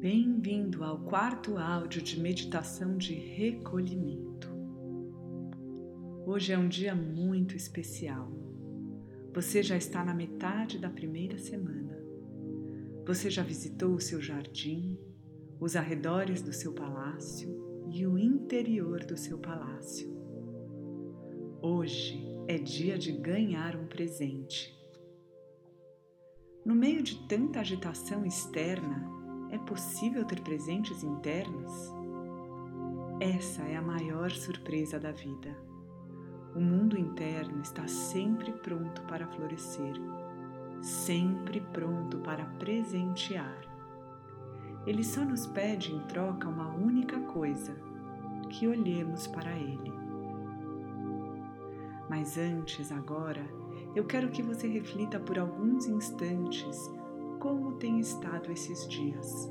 Bem-vindo 0.00 0.82
ao 0.82 0.98
quarto 0.98 1.58
áudio 1.58 2.00
de 2.00 2.18
meditação 2.18 2.96
de 2.96 3.12
recolhimento. 3.12 4.48
Hoje 6.24 6.54
é 6.54 6.58
um 6.58 6.68
dia 6.68 6.94
muito 6.94 7.54
especial. 7.54 8.32
Você 9.34 9.62
já 9.62 9.76
está 9.76 10.02
na 10.02 10.14
metade 10.14 10.78
da 10.78 10.88
primeira 10.88 11.36
semana. 11.36 12.02
Você 13.04 13.28
já 13.28 13.42
visitou 13.42 13.92
o 13.92 14.00
seu 14.00 14.22
jardim, 14.22 14.98
os 15.60 15.76
arredores 15.76 16.40
do 16.40 16.50
seu 16.54 16.72
palácio 16.72 17.84
e 17.92 18.06
o 18.06 18.16
interior 18.16 19.04
do 19.04 19.18
seu 19.18 19.36
palácio. 19.36 20.08
Hoje 21.60 22.26
é 22.48 22.56
dia 22.56 22.96
de 22.96 23.12
ganhar 23.12 23.76
um 23.76 23.86
presente. 23.86 24.74
No 26.64 26.74
meio 26.74 27.02
de 27.02 27.16
tanta 27.28 27.60
agitação 27.60 28.24
externa, 28.24 29.19
é 29.50 29.58
possível 29.58 30.24
ter 30.24 30.40
presentes 30.40 31.02
internos? 31.02 31.92
Essa 33.20 33.62
é 33.62 33.76
a 33.76 33.82
maior 33.82 34.30
surpresa 34.30 34.98
da 34.98 35.12
vida. 35.12 35.56
O 36.54 36.60
mundo 36.60 36.98
interno 36.98 37.60
está 37.60 37.86
sempre 37.86 38.52
pronto 38.52 39.02
para 39.02 39.26
florescer, 39.26 39.94
sempre 40.80 41.60
pronto 41.60 42.18
para 42.18 42.44
presentear. 42.58 43.60
Ele 44.86 45.04
só 45.04 45.24
nos 45.24 45.46
pede 45.46 45.94
em 45.94 46.00
troca 46.06 46.48
uma 46.48 46.74
única 46.74 47.20
coisa: 47.20 47.76
que 48.48 48.66
olhemos 48.66 49.26
para 49.26 49.52
ele. 49.52 49.92
Mas 52.08 52.38
antes, 52.38 52.90
agora, 52.90 53.44
eu 53.94 54.04
quero 54.04 54.30
que 54.30 54.42
você 54.42 54.66
reflita 54.66 55.20
por 55.20 55.38
alguns 55.38 55.86
instantes 55.86 56.90
como 57.40 57.72
tem 57.78 57.98
estado 57.98 58.52
esses 58.52 58.86
dias. 58.86 59.50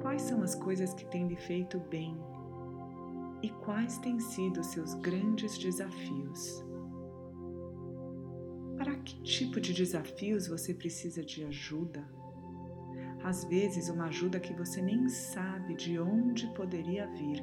Quais 0.00 0.22
são 0.22 0.42
as 0.42 0.54
coisas 0.54 0.94
que 0.94 1.04
têm 1.04 1.28
lhe 1.28 1.36
feito 1.36 1.78
bem 1.78 2.16
e 3.42 3.50
quais 3.50 3.98
têm 3.98 4.18
sido 4.18 4.64
seus 4.64 4.94
grandes 4.94 5.58
desafios? 5.58 6.64
Para 8.78 8.96
que 8.96 9.22
tipo 9.22 9.60
de 9.60 9.74
desafios 9.74 10.48
você 10.48 10.72
precisa 10.72 11.22
de 11.22 11.44
ajuda? 11.44 12.02
Às 13.22 13.44
vezes, 13.44 13.88
uma 13.88 14.06
ajuda 14.06 14.40
que 14.40 14.54
você 14.54 14.80
nem 14.80 15.08
sabe 15.08 15.74
de 15.74 15.98
onde 15.98 16.46
poderia 16.54 17.06
vir. 17.08 17.42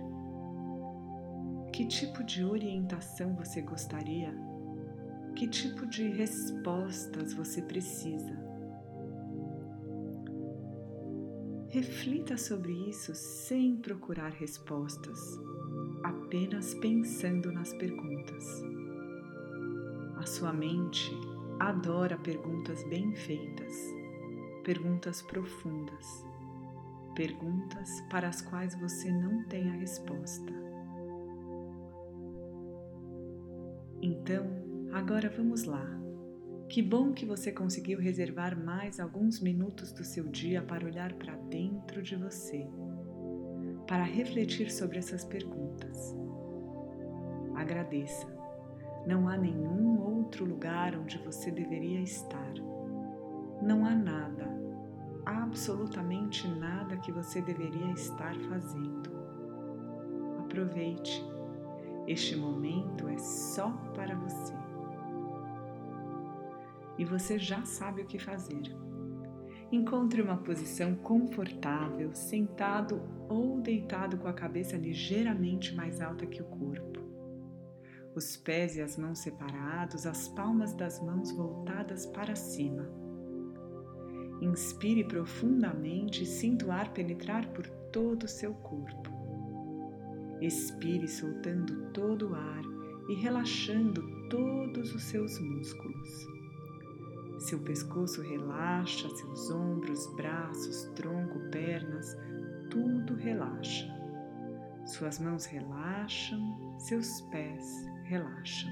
Que 1.72 1.86
tipo 1.86 2.24
de 2.24 2.44
orientação 2.44 3.36
você 3.36 3.62
gostaria? 3.62 4.34
Que 5.36 5.48
tipo 5.48 5.86
de 5.86 6.08
respostas 6.08 7.34
você 7.34 7.62
precisa? 7.62 8.53
Reflita 11.74 12.38
sobre 12.38 12.72
isso 12.72 13.16
sem 13.16 13.78
procurar 13.78 14.30
respostas, 14.30 15.40
apenas 16.04 16.76
pensando 16.76 17.52
nas 17.52 17.74
perguntas. 17.74 18.64
A 20.18 20.24
sua 20.24 20.54
mente 20.54 21.12
adora 21.60 22.16
perguntas 22.20 22.88
bem 22.90 23.16
feitas, 23.16 23.76
perguntas 24.64 25.24
profundas, 25.24 26.24
perguntas 27.16 27.90
para 28.08 28.28
as 28.28 28.40
quais 28.40 28.80
você 28.80 29.12
não 29.12 29.44
tem 29.46 29.68
a 29.72 29.74
resposta. 29.74 30.54
Então, 34.00 34.46
agora 34.94 35.28
vamos 35.36 35.64
lá. 35.64 36.03
Que 36.74 36.82
bom 36.82 37.14
que 37.14 37.24
você 37.24 37.52
conseguiu 37.52 38.00
reservar 38.00 38.58
mais 38.58 39.00
alguns 39.00 39.40
minutos 39.40 39.92
do 39.92 40.04
seu 40.04 40.24
dia 40.24 40.60
para 40.60 40.84
olhar 40.84 41.14
para 41.14 41.36
dentro 41.36 42.02
de 42.02 42.16
você, 42.16 42.68
para 43.86 44.02
refletir 44.02 44.72
sobre 44.72 44.98
essas 44.98 45.24
perguntas. 45.24 46.16
Agradeça. 47.54 48.26
Não 49.06 49.30
há 49.30 49.38
nenhum 49.38 50.02
outro 50.02 50.46
lugar 50.46 50.98
onde 50.98 51.20
você 51.20 51.52
deveria 51.52 52.02
estar. 52.02 52.54
Não 53.62 53.86
há 53.86 53.94
nada, 53.94 54.50
absolutamente 55.28 56.48
nada 56.48 56.98
que 56.98 57.12
você 57.12 57.40
deveria 57.40 57.92
estar 57.92 58.36
fazendo. 58.50 59.12
Aproveite 60.40 61.24
este 62.08 62.36
momento 62.36 63.08
é 63.08 63.18
só 63.20 63.70
para 63.94 64.16
você. 64.16 64.63
E 66.98 67.06
você 67.06 67.40
já 67.40 67.64
sabe 67.66 68.02
o 68.02 68.06
que 68.06 68.20
fazer. 68.20 68.76
Encontre 69.72 70.22
uma 70.22 70.38
posição 70.38 70.94
confortável, 70.96 72.14
sentado 72.14 73.02
ou 73.28 73.60
deitado 73.60 74.18
com 74.18 74.28
a 74.28 74.34
cabeça 74.34 74.78
ligeiramente 74.78 75.74
mais 75.74 76.00
alta 76.00 76.28
que 76.28 76.42
o 76.42 76.46
corpo. 76.46 77.02
Os 78.16 78.38
pés 78.38 78.76
e 78.76 78.82
as 78.82 78.96
mãos 78.96 79.20
separados, 79.20 80.06
as 80.06 80.28
palmas 80.28 80.76
das 80.76 81.02
mãos 81.02 81.32
voltadas 81.32 82.06
para 82.06 82.36
cima. 82.36 82.88
Inspire 84.40 85.04
profundamente 85.06 86.22
e 86.22 86.28
sinta 86.28 86.68
o 86.68 86.72
ar 86.72 86.94
penetrar 86.94 87.48
por 87.54 87.68
todo 87.92 88.26
o 88.26 88.28
seu 88.28 88.54
corpo. 88.54 89.10
Expire 90.40 91.08
soltando 91.08 91.90
todo 91.92 92.30
o 92.30 92.36
ar 92.36 92.64
e 93.10 93.16
relaxando 93.16 94.04
todos 94.30 94.94
os 94.94 95.04
seus 95.04 95.40
músculos. 95.40 96.33
Seu 97.44 97.60
pescoço 97.60 98.22
relaxa, 98.22 99.10
seus 99.10 99.52
ombros, 99.52 100.08
braços, 100.16 100.86
tronco, 100.96 101.40
pernas, 101.52 102.18
tudo 102.70 103.16
relaxa. 103.16 103.86
Suas 104.86 105.20
mãos 105.20 105.46
relaxam, 105.46 106.76
seus 106.80 107.22
pés 107.30 107.86
relaxam. 108.06 108.72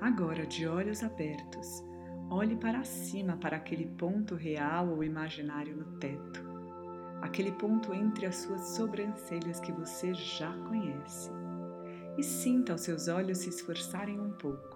Agora, 0.00 0.46
de 0.46 0.66
olhos 0.66 1.02
abertos, 1.02 1.84
olhe 2.28 2.56
para 2.56 2.84
cima 2.84 3.36
para 3.36 3.56
aquele 3.56 3.86
ponto 3.86 4.34
real 4.34 4.88
ou 4.88 5.02
imaginário 5.02 5.76
no 5.76 5.98
teto 5.98 6.46
aquele 7.22 7.52
ponto 7.52 7.92
entre 7.94 8.26
as 8.26 8.36
suas 8.36 8.76
sobrancelhas 8.76 9.60
que 9.60 9.72
você 9.72 10.12
já 10.14 10.52
conhece. 10.68 11.30
E 12.16 12.22
sinta 12.22 12.74
os 12.74 12.82
seus 12.82 13.08
olhos 13.08 13.38
se 13.38 13.48
esforçarem 13.48 14.18
um 14.18 14.32
pouco, 14.32 14.75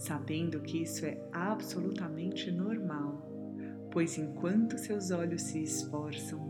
sabendo 0.00 0.60
que 0.60 0.82
isso 0.82 1.04
é 1.04 1.22
absolutamente 1.30 2.50
normal, 2.50 3.22
pois 3.92 4.16
enquanto 4.16 4.78
seus 4.78 5.10
olhos 5.10 5.42
se 5.42 5.62
esforçam, 5.62 6.40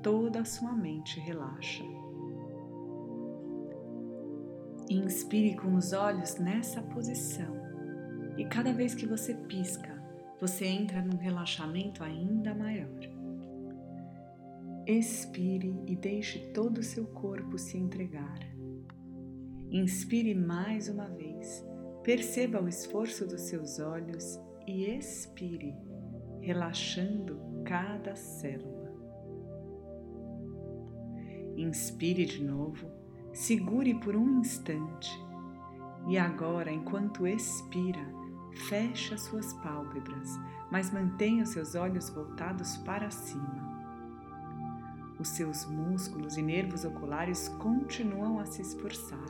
toda 0.00 0.40
a 0.40 0.44
sua 0.44 0.72
mente 0.72 1.18
relaxa. 1.18 1.82
Inspire 4.88 5.56
com 5.56 5.74
os 5.74 5.92
olhos 5.92 6.36
nessa 6.36 6.80
posição 6.80 7.52
e 8.36 8.44
cada 8.44 8.72
vez 8.72 8.94
que 8.94 9.06
você 9.06 9.34
pisca, 9.34 10.00
você 10.40 10.66
entra 10.66 11.02
num 11.02 11.16
relaxamento 11.16 12.04
ainda 12.04 12.54
maior. 12.54 13.00
Expire 14.86 15.74
e 15.84 15.96
deixe 15.96 16.38
todo 16.52 16.78
o 16.78 16.82
seu 16.82 17.06
corpo 17.06 17.58
se 17.58 17.76
entregar. 17.76 18.38
Inspire 19.68 20.32
mais 20.32 20.88
uma 20.88 21.08
vez, 21.08 21.66
perceba 22.02 22.62
o 22.62 22.68
esforço 22.68 23.26
dos 23.26 23.42
seus 23.42 23.78
olhos 23.78 24.38
e 24.66 24.84
expire, 24.84 25.74
relaxando 26.40 27.40
cada 27.64 28.14
célula. 28.14 28.92
Inspire 31.56 32.24
de 32.24 32.44
novo, 32.44 32.90
segure 33.32 33.94
por 33.94 34.14
um 34.14 34.40
instante 34.40 35.10
e 36.08 36.16
agora, 36.16 36.72
enquanto 36.72 37.26
expira, 37.26 38.00
feche 38.68 39.12
as 39.12 39.22
suas 39.22 39.52
pálpebras, 39.54 40.40
mas 40.70 40.90
mantenha 40.90 41.42
os 41.42 41.50
seus 41.50 41.74
olhos 41.74 42.08
voltados 42.08 42.78
para 42.78 43.10
cima. 43.10 43.68
Os 45.18 45.28
seus 45.28 45.66
músculos 45.66 46.38
e 46.38 46.42
nervos 46.42 46.84
oculares 46.84 47.48
continuam 47.60 48.38
a 48.38 48.46
se 48.46 48.62
esforçar, 48.62 49.28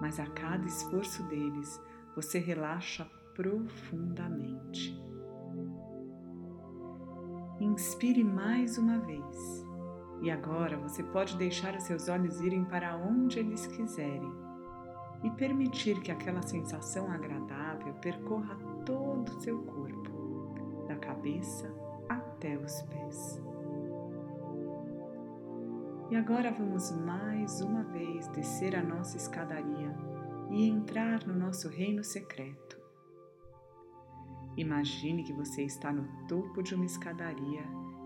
mas 0.00 0.18
a 0.18 0.26
cada 0.26 0.66
esforço 0.66 1.22
deles 1.24 1.80
você 2.18 2.40
relaxa 2.40 3.08
profundamente. 3.32 5.00
Inspire 7.60 8.24
mais 8.24 8.76
uma 8.76 8.98
vez. 8.98 9.64
E 10.20 10.28
agora 10.28 10.76
você 10.78 11.04
pode 11.04 11.36
deixar 11.36 11.76
os 11.76 11.84
seus 11.84 12.08
olhos 12.08 12.40
irem 12.40 12.64
para 12.64 12.96
onde 12.96 13.38
eles 13.38 13.68
quiserem 13.68 14.32
e 15.22 15.30
permitir 15.30 16.00
que 16.00 16.10
aquela 16.10 16.42
sensação 16.42 17.08
agradável 17.08 17.94
percorra 18.02 18.56
todo 18.84 19.28
o 19.28 19.40
seu 19.40 19.62
corpo, 19.62 20.86
da 20.88 20.96
cabeça 20.96 21.72
até 22.08 22.58
os 22.58 22.82
pés. 22.82 23.40
E 26.10 26.16
agora 26.16 26.50
vamos 26.50 26.90
mais 26.90 27.60
uma 27.60 27.84
vez 27.84 28.26
descer 28.28 28.74
a 28.74 28.82
nossa 28.82 29.16
escadaria 29.16 30.17
e 30.50 30.68
entrar 30.68 31.26
no 31.26 31.34
nosso 31.34 31.68
reino 31.68 32.02
secreto. 32.02 32.78
Imagine 34.56 35.22
que 35.22 35.32
você 35.32 35.62
está 35.62 35.92
no 35.92 36.26
topo 36.26 36.62
de 36.62 36.74
uma 36.74 36.84
escadaria 36.84 37.62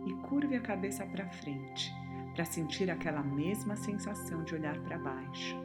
e 0.07 0.15
curve 0.29 0.57
a 0.57 0.61
cabeça 0.61 1.07
para 1.07 1.29
frente 1.29 1.91
para 2.35 2.45
sentir 2.45 2.91
aquela 2.91 3.23
mesma 3.23 3.77
sensação 3.77 4.43
de 4.43 4.55
olhar 4.55 4.79
para 4.81 4.99
baixo. 4.99 5.57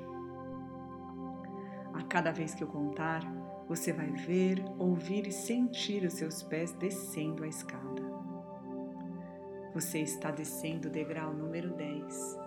A 1.93 2.03
cada 2.03 2.31
vez 2.31 2.53
que 2.53 2.63
eu 2.63 2.67
contar, 2.67 3.21
você 3.67 3.91
vai 3.91 4.11
ver, 4.11 4.63
ouvir 4.77 5.27
e 5.27 5.31
sentir 5.31 6.03
os 6.03 6.13
seus 6.13 6.43
pés 6.43 6.71
descendo 6.73 7.43
a 7.43 7.47
escada. 7.47 8.05
Você 9.73 9.99
está 9.99 10.31
descendo 10.31 10.87
o 10.87 10.91
degrau 10.91 11.33
número 11.33 11.73
10 11.75 12.37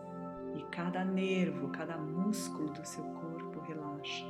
e 0.57 0.63
cada 0.71 1.05
nervo, 1.05 1.69
cada 1.69 1.97
músculo 1.97 2.71
do 2.73 2.85
seu 2.87 3.05
corpo 3.05 3.20
relaxa. 4.01 4.27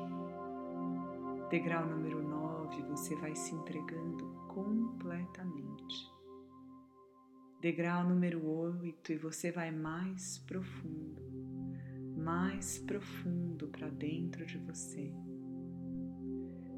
Degrau 1.49 1.87
número 1.87 2.23
9, 2.23 2.83
você 2.83 3.15
vai 3.17 3.35
se 3.35 3.55
entregando 3.55 4.27
completamente. 4.49 6.11
Degrau 7.61 8.09
número 8.09 8.47
8 8.47 9.13
e 9.13 9.17
você 9.17 9.51
vai 9.51 9.71
mais 9.71 10.39
profundo, 10.39 11.23
mais 12.17 12.79
profundo 12.79 13.69
para 13.69 13.89
dentro 13.89 14.47
de 14.47 14.59
você. 14.59 15.13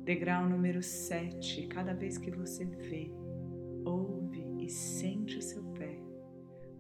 Degrau 0.05 0.49
número 0.49 0.83
7, 0.83 1.69
cada 1.69 1.95
vez 1.95 2.19
que 2.19 2.31
você 2.31 2.65
vê, 2.65 3.13
ouve 3.85 4.43
e 4.59 4.69
sente 4.69 5.39
o 5.39 5.43
seu 5.43 5.63
pé, 5.75 6.03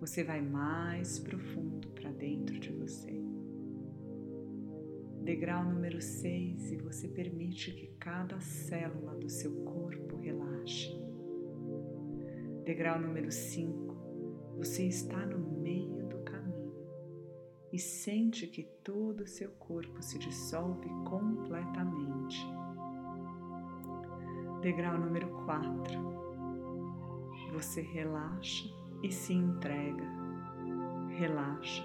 você 0.00 0.24
vai 0.24 0.40
mais 0.40 1.20
profundo 1.20 1.88
para 1.90 2.10
dentro 2.10 2.58
de 2.58 2.72
você. 2.72 3.21
Degrau 5.24 5.64
número 5.64 6.00
6 6.02 6.72
e 6.72 6.76
você 6.78 7.06
permite 7.06 7.70
que 7.70 7.86
cada 8.00 8.40
célula 8.40 9.14
do 9.14 9.30
seu 9.30 9.52
corpo 9.62 10.16
relaxe. 10.16 10.90
Degrau 12.64 13.00
número 13.00 13.30
5, 13.30 14.56
você 14.56 14.88
está 14.88 15.24
no 15.24 15.38
meio 15.38 16.08
do 16.08 16.18
caminho 16.24 16.74
e 17.72 17.78
sente 17.78 18.48
que 18.48 18.64
todo 18.82 19.20
o 19.20 19.26
seu 19.28 19.50
corpo 19.52 20.02
se 20.02 20.18
dissolve 20.18 20.88
completamente. 21.08 22.44
Degrau 24.60 24.98
número 24.98 25.28
4, 25.44 26.00
você 27.52 27.80
relaxa 27.80 28.68
e 29.04 29.12
se 29.12 29.34
entrega, 29.34 30.10
relaxa 31.16 31.84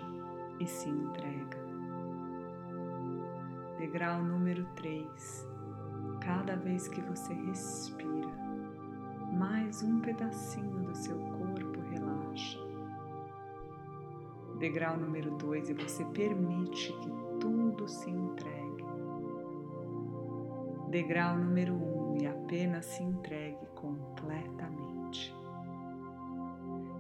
e 0.60 0.66
se 0.66 0.90
entrega 0.90 1.67
degrau 3.78 4.24
número 4.24 4.66
3. 4.76 5.48
Cada 6.20 6.56
vez 6.56 6.88
que 6.88 7.00
você 7.02 7.34
respira, 7.34 8.32
mais 9.34 9.84
um 9.84 10.00
pedacinho 10.02 10.84
do 10.84 10.96
seu 10.96 11.18
corpo 11.18 11.80
relaxa. 11.92 12.60
Degrau 14.58 14.98
número 14.98 15.32
2 15.38 15.70
e 15.70 15.74
você 15.76 16.04
permite 16.06 16.92
que 16.94 17.12
tudo 17.40 17.88
se 17.88 18.10
entregue. 18.10 18.84
Degrau 20.90 21.38
número 21.38 21.76
1 21.76 21.78
um, 21.78 22.18
e 22.20 22.26
apenas 22.26 22.86
se 22.86 23.04
entregue 23.04 23.66
completamente. 23.76 25.36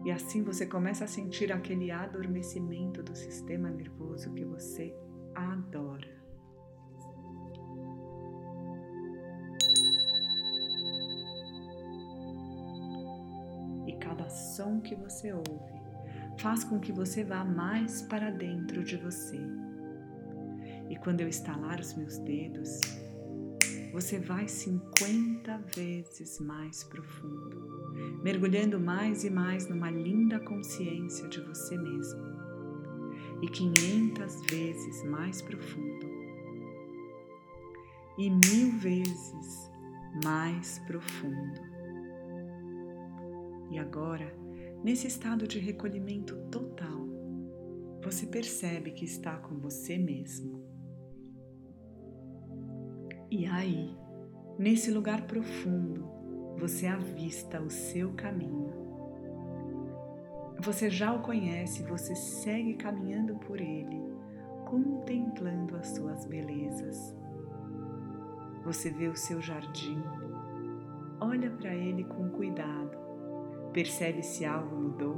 E 0.05 0.11
assim 0.11 0.43
você 0.43 0.67
começa 0.67 1.05
a 1.05 1.07
sentir 1.07 1.51
aquele 1.51 1.89
adormecimento 1.89 3.01
do 3.01 3.15
sistema 3.15 3.69
nervoso 3.69 4.31
que 4.33 4.45
você 4.45 4.95
adora. 5.33 6.06
Som 14.37 14.79
que 14.79 14.95
você 14.95 15.33
ouve 15.33 15.77
faz 16.37 16.63
com 16.63 16.79
que 16.79 16.91
você 16.91 17.23
vá 17.23 17.43
mais 17.43 18.01
para 18.03 18.29
dentro 18.29 18.83
de 18.83 18.95
você. 18.97 19.39
E 20.89 20.95
quando 20.97 21.21
eu 21.21 21.27
estalar 21.27 21.79
os 21.79 21.95
meus 21.95 22.17
dedos, 22.19 22.79
você 23.91 24.19
vai 24.19 24.47
50 24.47 25.57
vezes 25.75 26.39
mais 26.39 26.83
profundo, 26.83 27.91
mergulhando 28.23 28.79
mais 28.79 29.23
e 29.23 29.29
mais 29.29 29.67
numa 29.67 29.89
linda 29.89 30.39
consciência 30.39 31.27
de 31.27 31.41
você 31.41 31.77
mesmo. 31.77 32.37
E 33.41 33.47
500 33.47 34.41
vezes 34.49 35.03
mais 35.05 35.41
profundo. 35.41 36.07
E 38.17 38.29
mil 38.29 38.79
vezes 38.79 39.71
mais 40.23 40.79
profundo. 40.87 41.66
E 43.69 43.77
agora, 43.77 44.33
Nesse 44.83 45.07
estado 45.07 45.47
de 45.47 45.59
recolhimento 45.59 46.35
total, 46.51 47.07
você 48.03 48.27
percebe 48.27 48.91
que 48.91 49.05
está 49.05 49.35
com 49.37 49.59
você 49.59 49.97
mesmo. 49.97 50.63
E 53.29 53.45
aí, 53.47 53.97
nesse 54.57 54.91
lugar 54.91 55.25
profundo, 55.25 56.05
você 56.57 56.85
avista 56.85 57.59
o 57.59 57.69
seu 57.69 58.13
caminho. 58.13 58.71
Você 60.61 60.89
já 60.89 61.11
o 61.11 61.21
conhece, 61.21 61.83
você 61.83 62.15
segue 62.15 62.75
caminhando 62.75 63.35
por 63.35 63.59
ele, 63.59 64.01
contemplando 64.65 65.75
as 65.75 65.87
suas 65.89 66.23
belezas. 66.25 67.15
Você 68.63 68.89
vê 68.91 69.07
o 69.07 69.15
seu 69.15 69.41
jardim, 69.41 70.01
olha 71.19 71.49
para 71.51 71.73
ele 71.73 72.03
com 72.03 72.29
cuidado 72.29 73.06
Percebe 73.77 74.23
se 74.23 74.43
algo 74.43 74.75
mudou 74.75 75.15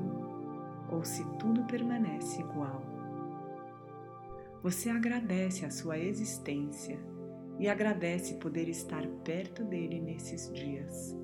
ou 0.91 1.01
se 1.05 1.23
tudo 1.37 1.63
permanece 1.63 2.41
igual. 2.41 2.81
Você 4.61 4.89
agradece 4.89 5.65
a 5.65 5.71
sua 5.71 5.97
existência 5.97 6.99
e 7.57 7.69
agradece 7.69 8.33
poder 8.33 8.67
estar 8.67 9.07
perto 9.23 9.63
dele 9.63 10.01
nesses 10.01 10.51
dias. 10.51 11.17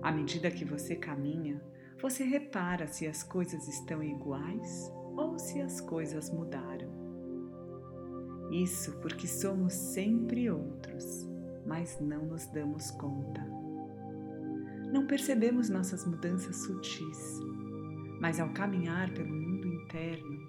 À 0.00 0.12
medida 0.12 0.52
que 0.52 0.64
você 0.64 0.94
caminha, 0.94 1.60
você 2.00 2.22
repara 2.22 2.86
se 2.86 3.08
as 3.08 3.24
coisas 3.24 3.66
estão 3.66 4.04
iguais 4.04 4.88
ou 5.16 5.36
se 5.36 5.60
as 5.60 5.80
coisas 5.80 6.30
mudaram. 6.30 6.92
Isso 8.52 9.00
porque 9.00 9.26
somos 9.26 9.72
sempre 9.72 10.48
outros, 10.48 11.28
mas 11.66 11.98
não 12.00 12.24
nos 12.24 12.46
damos 12.46 12.92
conta 12.92 13.59
não 14.92 15.06
percebemos 15.06 15.68
nossas 15.68 16.04
mudanças 16.04 16.56
sutis, 16.56 17.40
mas 18.20 18.40
ao 18.40 18.50
caminhar 18.50 19.10
pelo 19.14 19.32
mundo 19.32 19.68
interno, 19.68 20.40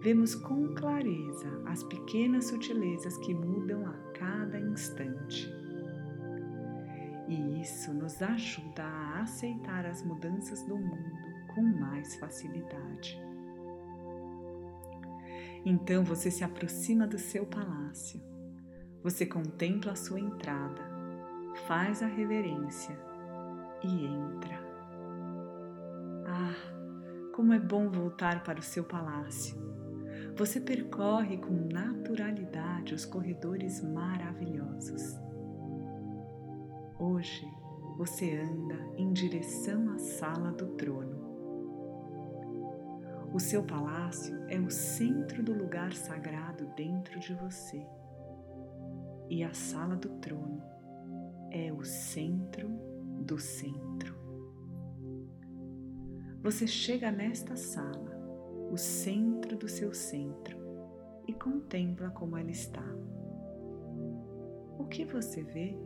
vemos 0.00 0.34
com 0.34 0.74
clareza 0.74 1.62
as 1.66 1.82
pequenas 1.84 2.46
sutilezas 2.46 3.16
que 3.18 3.34
mudam 3.34 3.86
a 3.86 3.92
cada 4.18 4.58
instante. 4.58 5.48
E 7.28 7.60
isso 7.60 7.92
nos 7.92 8.20
ajuda 8.22 8.82
a 8.82 9.20
aceitar 9.20 9.86
as 9.86 10.02
mudanças 10.02 10.62
do 10.66 10.76
mundo 10.76 11.22
com 11.54 11.62
mais 11.62 12.16
facilidade. 12.16 13.20
Então 15.64 16.02
você 16.02 16.30
se 16.30 16.42
aproxima 16.42 17.06
do 17.06 17.18
seu 17.18 17.46
palácio, 17.46 18.20
você 19.02 19.24
contempla 19.26 19.92
a 19.92 19.96
sua 19.96 20.18
entrada, 20.18 20.82
faz 21.66 22.02
a 22.02 22.06
reverência 22.06 23.11
e 23.84 24.06
entra. 24.06 24.58
Ah, 26.26 26.54
como 27.34 27.52
é 27.52 27.58
bom 27.58 27.88
voltar 27.88 28.42
para 28.42 28.60
o 28.60 28.62
seu 28.62 28.84
palácio. 28.84 29.56
Você 30.36 30.60
percorre 30.60 31.36
com 31.36 31.68
naturalidade 31.72 32.94
os 32.94 33.04
corredores 33.04 33.82
maravilhosos. 33.82 35.18
Hoje 36.98 37.46
você 37.96 38.38
anda 38.38 38.76
em 38.96 39.12
direção 39.12 39.90
à 39.90 39.98
sala 39.98 40.52
do 40.52 40.68
trono. 40.76 41.20
O 43.32 43.40
seu 43.40 43.62
palácio 43.62 44.36
é 44.48 44.58
o 44.58 44.70
centro 44.70 45.42
do 45.42 45.52
lugar 45.52 45.92
sagrado 45.92 46.66
dentro 46.76 47.18
de 47.18 47.34
você. 47.34 47.86
E 49.28 49.42
a 49.42 49.52
sala 49.52 49.96
do 49.96 50.10
trono 50.18 50.62
é 51.50 51.72
o 51.72 51.82
centro 51.82 52.91
do 53.22 53.38
centro. 53.38 54.14
Você 56.42 56.66
chega 56.66 57.10
nesta 57.10 57.54
sala, 57.56 58.10
o 58.70 58.76
centro 58.76 59.56
do 59.56 59.68
seu 59.68 59.94
centro, 59.94 60.58
e 61.26 61.32
contempla 61.32 62.10
como 62.10 62.36
ela 62.36 62.50
está. 62.50 62.84
O 64.76 64.84
que 64.86 65.04
você 65.04 65.42
vê? 65.42 65.78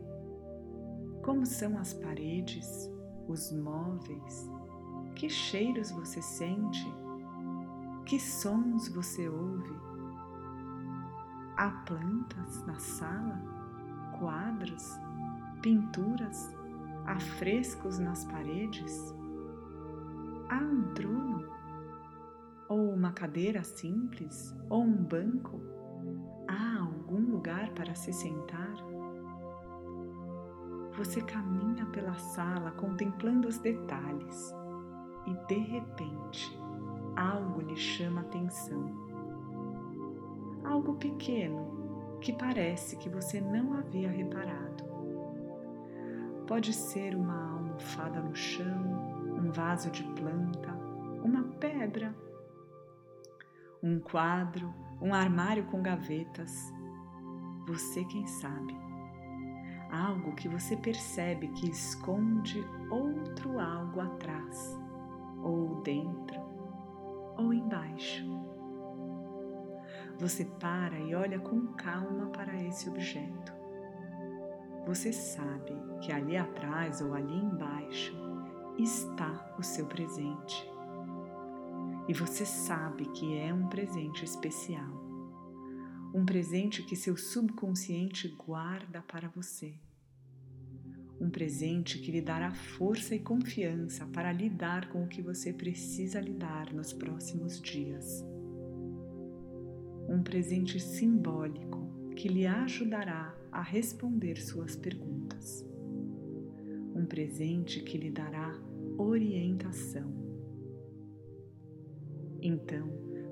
Como 1.21 1.45
são 1.45 1.77
as 1.77 1.93
paredes, 1.93 2.91
os 3.27 3.51
móveis? 3.51 4.49
Que 5.15 5.29
cheiros 5.29 5.91
você 5.91 6.21
sente? 6.21 6.85
Que 8.05 8.19
sons 8.19 8.87
você 8.89 9.29
ouve? 9.29 9.75
Há 11.55 11.69
plantas 11.85 12.65
na 12.65 12.79
sala? 12.79 13.39
Quadros? 14.19 14.97
Pinturas? 15.61 16.56
Afrescos 17.07 17.97
nas 17.97 18.25
paredes? 18.25 19.15
Há 20.49 20.57
um 20.57 20.93
trono? 20.93 21.49
Ou 22.69 22.93
uma 22.93 23.13
cadeira 23.13 23.63
simples? 23.63 24.53
Ou 24.69 24.83
um 24.83 25.03
banco? 25.03 25.59
Há 26.47 26.81
algum 26.81 27.31
lugar 27.31 27.71
para 27.71 27.95
se 27.95 28.11
sentar? 28.11 28.75
Você 30.97 31.21
caminha 31.21 31.85
pela 31.87 32.15
sala 32.15 32.71
contemplando 32.71 33.47
os 33.47 33.57
detalhes 33.59 34.53
e 35.27 35.33
de 35.47 35.59
repente 35.59 36.59
algo 37.15 37.61
lhe 37.61 37.75
chama 37.77 38.21
atenção. 38.21 39.07
Algo 40.65 40.95
pequeno 40.95 42.17
que 42.19 42.33
parece 42.33 42.97
que 42.97 43.09
você 43.09 43.39
não 43.39 43.73
havia 43.73 44.09
reparado. 44.09 44.86
Pode 46.47 46.71
ser 46.73 47.13
uma 47.13 47.51
almofada 47.51 48.21
no 48.21 48.33
chão, 48.33 49.35
um 49.37 49.51
vaso 49.51 49.91
de 49.91 50.01
planta, 50.13 50.71
uma 51.21 51.43
pedra, 51.43 52.15
um 53.83 53.99
quadro, 53.99 54.73
um 55.01 55.13
armário 55.13 55.65
com 55.65 55.81
gavetas. 55.81 56.73
Você 57.67 58.05
quem 58.05 58.25
sabe. 58.25 58.73
Algo 59.91 60.35
que 60.35 60.47
você 60.47 60.77
percebe 60.77 61.49
que 61.49 61.69
esconde 61.69 62.65
outro 62.89 63.59
algo 63.59 63.99
atrás, 63.99 64.79
ou 65.43 65.81
dentro, 65.81 66.39
ou 67.37 67.53
embaixo. 67.53 68.25
Você 70.17 70.45
para 70.45 70.97
e 70.97 71.13
olha 71.13 71.39
com 71.39 71.67
calma 71.73 72.27
para 72.27 72.55
esse 72.63 72.89
objeto. 72.89 73.56
Você 74.87 75.11
sabe 75.11 75.73
que 75.99 76.13
ali 76.13 76.37
atrás 76.37 77.01
ou 77.01 77.13
ali 77.13 77.35
embaixo 77.35 78.15
está 78.79 79.53
o 79.59 79.61
seu 79.61 79.85
presente. 79.85 80.65
E 82.07 82.13
você 82.13 82.45
sabe 82.45 83.05
que 83.07 83.37
é 83.37 83.53
um 83.53 83.67
presente 83.67 84.23
especial. 84.23 84.89
Um 86.13 86.25
presente 86.25 86.83
que 86.83 86.95
seu 86.95 87.17
subconsciente 87.17 88.29
guarda 88.29 89.01
para 89.01 89.27
você. 89.27 89.73
Um 91.19 91.29
presente 91.29 91.99
que 91.99 92.09
lhe 92.09 92.21
dará 92.21 92.53
força 92.53 93.13
e 93.13 93.19
confiança 93.19 94.05
para 94.05 94.31
lidar 94.31 94.87
com 94.87 95.03
o 95.03 95.07
que 95.09 95.21
você 95.21 95.51
precisa 95.51 96.21
lidar 96.21 96.73
nos 96.73 96.93
próximos 96.93 97.61
dias. 97.61 98.23
Um 100.07 100.23
presente 100.23 100.79
simbólico 100.79 101.85
que 102.15 102.29
lhe 102.29 102.47
ajudará 102.47 103.35
a 103.57 103.61
responder 103.61 104.37
suas 104.37 104.75
perguntas. 104.75 105.65
Um 106.95 107.07
presente 107.07 107.81
que 107.81 107.97
lhe 107.97 108.11
dará 108.11 108.53
orientação. 108.99 110.13
Então, 112.39 112.87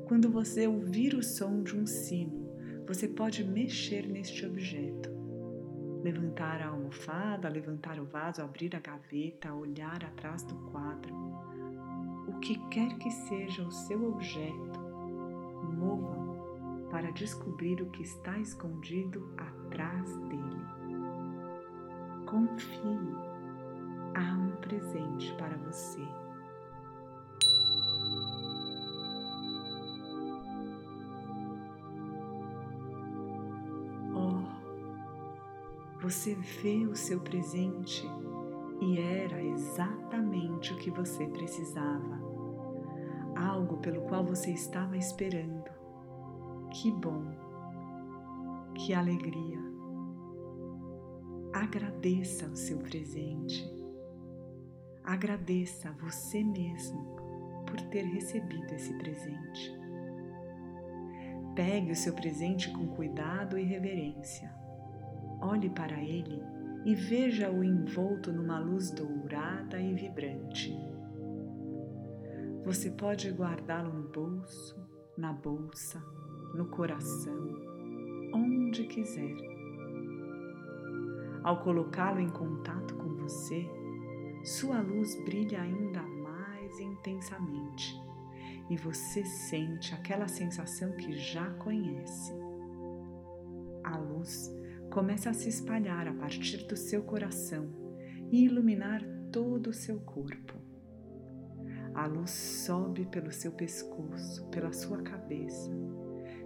quando 0.08 0.32
você 0.32 0.66
ouvir 0.66 1.14
o 1.14 1.22
som 1.22 1.62
de 1.62 1.78
um 1.78 1.86
sino, 1.86 2.50
você 2.88 3.08
pode 3.08 3.44
mexer 3.44 4.08
neste 4.08 4.48
objeto 4.48 5.14
levantar 6.04 6.60
a 6.60 6.70
almofada, 6.70 7.48
levantar 7.48 8.00
o 8.00 8.06
vaso, 8.06 8.42
abrir 8.42 8.76
a 8.76 8.80
gaveta, 8.80 9.54
olhar 9.54 10.04
atrás 10.04 10.42
do 10.42 10.56
quadro. 10.72 11.14
O 12.28 12.40
que 12.40 12.58
quer 12.70 12.98
que 12.98 13.12
seja 13.12 13.62
o 13.62 13.72
seu 13.72 14.04
objeto, 14.08 14.80
mova-o 15.78 16.25
para 16.96 17.12
descobrir 17.12 17.82
o 17.82 17.90
que 17.90 18.04
está 18.04 18.40
escondido 18.40 19.30
atrás 19.36 20.16
dele. 20.30 20.66
Confie, 22.26 23.12
há 24.14 24.34
um 24.38 24.56
presente 24.62 25.34
para 25.34 25.58
você. 25.58 26.02
Você 36.02 36.36
vê 36.36 36.86
o 36.86 36.96
seu 36.96 37.20
presente 37.20 38.08
e 38.80 39.00
era 39.00 39.44
exatamente 39.44 40.72
o 40.72 40.78
que 40.78 40.92
você 40.92 41.28
precisava. 41.28 42.22
Algo 43.36 43.78
pelo 43.78 44.04
qual 44.04 44.24
você 44.24 44.52
estava 44.52 44.96
esperando. 44.96 45.85
Que 46.76 46.92
bom, 46.92 47.24
que 48.76 48.94
alegria. 48.94 49.60
Agradeça 51.54 52.48
o 52.48 52.56
seu 52.56 52.80
presente. 52.80 53.66
Agradeça 55.04 55.90
a 55.90 55.94
você 55.94 56.44
mesmo 56.44 57.16
por 57.66 57.80
ter 57.90 58.04
recebido 58.04 58.74
esse 58.74 58.94
presente. 58.98 59.74
Pegue 61.56 61.92
o 61.92 61.96
seu 61.96 62.14
presente 62.14 62.72
com 62.72 62.88
cuidado 62.88 63.58
e 63.58 63.64
reverência 63.64 64.54
olhe 65.46 65.70
para 65.70 66.02
ele 66.02 66.42
e 66.84 66.96
veja-o 66.96 67.64
envolto 67.64 68.32
numa 68.32 68.60
luz 68.60 68.92
dourada 68.92 69.80
e 69.80 69.94
vibrante. 69.94 70.76
Você 72.64 72.92
pode 72.92 73.30
guardá-lo 73.32 73.94
no 73.94 74.10
bolso, 74.10 74.76
na 75.18 75.32
bolsa, 75.34 76.04
no 76.56 76.66
coração, 76.68 77.62
onde 78.34 78.86
quiser. 78.86 79.36
Ao 81.44 81.62
colocá-lo 81.62 82.20
em 82.20 82.30
contato 82.30 82.96
com 82.96 83.14
você, 83.18 83.70
sua 84.44 84.82
luz 84.82 85.16
brilha 85.24 85.62
ainda 85.62 86.02
mais 86.02 86.80
intensamente 86.80 87.96
e 88.70 88.78
você 88.78 89.24
sente 89.24 89.94
aquela 89.94 90.28
sensação 90.28 90.94
que 90.94 91.12
já 91.14 91.52
conhece. 91.56 92.34
A 93.84 93.98
luz 93.98 94.52
começa 94.92 95.30
a 95.30 95.34
se 95.34 95.50
espalhar 95.50 96.08
a 96.08 96.14
partir 96.14 96.66
do 96.66 96.76
seu 96.76 97.04
coração 97.04 97.70
e 98.32 98.46
iluminar 98.46 99.04
todo 99.32 99.68
o 99.68 99.74
seu 99.74 100.00
corpo. 100.00 100.56
A 101.94 102.08
luz 102.08 102.32
sobe 102.32 103.06
pelo 103.06 103.32
seu 103.32 103.52
pescoço, 103.52 104.48
pela 104.50 104.74
sua 104.74 105.02
cabeça, 105.02 105.72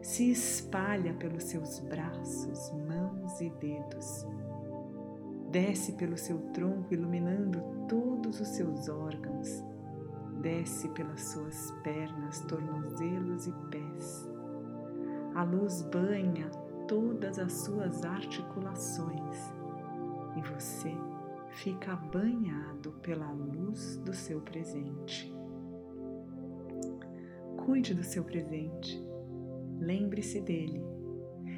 se 0.01 0.31
espalha 0.31 1.13
pelos 1.13 1.43
seus 1.43 1.79
braços, 1.79 2.71
mãos 2.87 3.39
e 3.41 3.49
dedos. 3.49 4.25
Desce 5.51 5.93
pelo 5.93 6.17
seu 6.17 6.37
tronco, 6.53 6.93
iluminando 6.93 7.61
todos 7.87 8.39
os 8.39 8.47
seus 8.49 8.87
órgãos. 8.87 9.63
Desce 10.41 10.87
pelas 10.89 11.21
suas 11.21 11.71
pernas, 11.83 12.39
tornozelos 12.41 13.47
e 13.47 13.53
pés. 13.69 14.29
A 15.35 15.43
luz 15.43 15.81
banha 15.83 16.49
todas 16.87 17.37
as 17.37 17.51
suas 17.53 18.03
articulações 18.03 19.53
e 20.35 20.41
você 20.41 20.95
fica 21.51 21.95
banhado 21.95 22.91
pela 23.01 23.29
luz 23.31 23.97
do 23.97 24.13
seu 24.13 24.39
presente. 24.41 25.33
Cuide 27.57 27.93
do 27.93 28.03
seu 28.03 28.23
presente, 28.23 29.03
lembre-se 29.79 30.41
dele, 30.41 30.83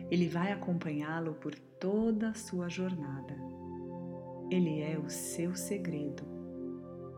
ele 0.09 0.27
vai 0.27 0.51
acompanhá-lo 0.51 1.35
por 1.35 1.55
toda 1.79 2.29
a 2.29 2.33
sua 2.33 2.69
jornada. 2.69 3.35
Ele 4.51 4.81
é 4.81 4.99
o 4.99 5.09
seu 5.09 5.55
segredo, 5.55 6.23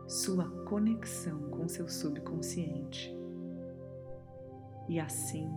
sua 0.06 0.48
conexão 0.64 1.50
com 1.50 1.68
seu 1.68 1.88
subconsciente. 1.88 3.12
E 4.88 5.00
assim, 5.00 5.50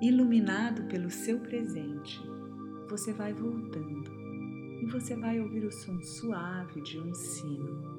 iluminado 0.00 0.84
pelo 0.84 1.10
seu 1.10 1.40
presente, 1.40 2.20
você 2.88 3.12
vai 3.12 3.32
voltando 3.32 4.12
e 4.80 4.86
você 4.86 5.16
vai 5.16 5.40
ouvir 5.40 5.64
o 5.64 5.72
som 5.72 6.00
suave 6.00 6.80
de 6.82 6.98
um 7.00 7.12
sino. 7.12 7.97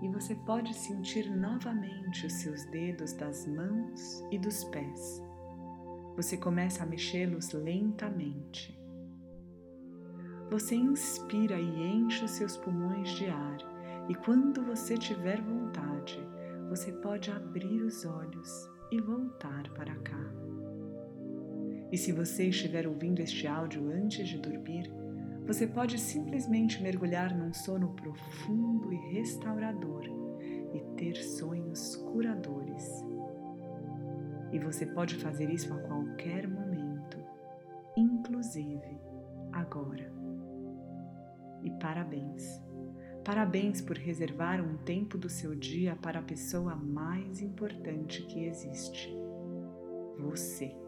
E 0.00 0.08
você 0.08 0.34
pode 0.34 0.74
sentir 0.74 1.28
novamente 1.30 2.26
os 2.26 2.32
seus 2.34 2.64
dedos 2.66 3.12
das 3.12 3.46
mãos 3.46 4.24
e 4.30 4.38
dos 4.38 4.64
pés. 4.64 5.22
Você 6.16 6.36
começa 6.36 6.82
a 6.82 6.86
mexê-los 6.86 7.52
lentamente. 7.52 8.78
Você 10.50 10.74
inspira 10.74 11.60
e 11.60 11.96
enche 11.96 12.24
os 12.24 12.30
seus 12.32 12.56
pulmões 12.56 13.10
de 13.10 13.26
ar, 13.26 13.58
e 14.08 14.14
quando 14.14 14.64
você 14.64 14.96
tiver 14.96 15.40
vontade, 15.42 16.18
você 16.68 16.92
pode 16.92 17.30
abrir 17.30 17.82
os 17.82 18.04
olhos 18.04 18.68
e 18.90 19.00
voltar 19.00 19.68
para 19.74 19.94
cá. 19.96 20.18
E 21.90 21.96
se 21.96 22.12
você 22.12 22.48
estiver 22.48 22.86
ouvindo 22.86 23.20
este 23.20 23.46
áudio 23.46 23.90
antes 23.90 24.28
de 24.28 24.38
dormir, 24.38 24.90
você 25.48 25.66
pode 25.66 25.98
simplesmente 25.98 26.82
mergulhar 26.82 27.34
num 27.34 27.54
sono 27.54 27.94
profundo 27.94 28.92
e 28.92 28.96
restaurador 29.14 30.04
e 30.74 30.80
ter 30.94 31.14
sonhos 31.14 31.96
curadores. 31.96 32.86
E 34.52 34.58
você 34.58 34.84
pode 34.84 35.14
fazer 35.14 35.48
isso 35.48 35.72
a 35.72 35.78
qualquer 35.78 36.46
momento, 36.46 37.16
inclusive 37.96 39.00
agora. 39.50 40.12
E 41.64 41.70
parabéns! 41.80 42.62
Parabéns 43.24 43.80
por 43.80 43.96
reservar 43.96 44.60
um 44.60 44.76
tempo 44.76 45.16
do 45.16 45.30
seu 45.30 45.54
dia 45.54 45.96
para 45.96 46.18
a 46.20 46.22
pessoa 46.22 46.76
mais 46.76 47.40
importante 47.40 48.22
que 48.26 48.44
existe: 48.44 49.10
você. 50.18 50.87